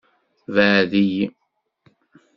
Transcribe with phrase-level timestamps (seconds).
[0.53, 1.25] Beɛɛed-iyi.